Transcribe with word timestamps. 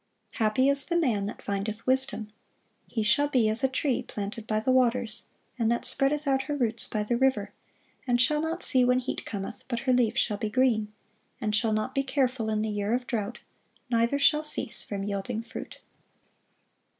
(1040) 0.35 0.43
"Happy 0.43 0.67
is 0.71 0.87
the 0.87 0.95
man 0.95 1.27
that 1.27 1.43
findeth 1.43 1.85
wisdom." 1.85 2.31
"He 2.87 3.03
shall 3.03 3.27
be 3.27 3.47
as 3.47 3.63
a 3.63 3.67
tree 3.69 4.01
planted 4.01 4.47
by 4.47 4.59
the 4.59 4.71
waters, 4.71 5.25
and 5.59 5.71
that 5.71 5.85
spreadeth 5.85 6.25
out 6.25 6.41
her 6.45 6.55
roots 6.57 6.87
by 6.87 7.03
the 7.03 7.15
river, 7.15 7.53
and 8.07 8.19
shall 8.19 8.41
not 8.41 8.63
see 8.63 8.83
when 8.83 8.97
heat 8.97 9.27
cometh, 9.27 9.63
but 9.67 9.81
her 9.81 9.93
leaf 9.93 10.17
shall 10.17 10.37
be 10.37 10.49
green; 10.49 10.91
and 11.39 11.55
shall 11.55 11.71
not 11.71 11.93
be 11.93 12.01
careful 12.01 12.49
in 12.49 12.63
the 12.63 12.69
year 12.69 12.95
of 12.95 13.05
drought, 13.05 13.41
neither 13.91 14.17
shall 14.17 14.41
cease 14.41 14.81
from 14.81 15.03
yielding 15.03 15.43
fruit." 15.43 15.81